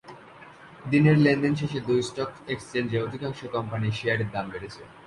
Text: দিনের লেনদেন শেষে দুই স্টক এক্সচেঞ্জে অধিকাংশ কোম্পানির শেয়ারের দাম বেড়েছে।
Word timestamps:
দিনের 0.85 1.17
লেনদেন 1.17 1.53
শেষে 1.55 1.79
দুই 1.87 1.99
স্টক 2.01 2.31
এক্সচেঞ্জে 2.47 2.97
অধিকাংশ 3.01 3.39
কোম্পানির 3.55 3.97
শেয়ারের 3.99 4.29
দাম 4.31 4.45
বেড়েছে। 4.53 4.81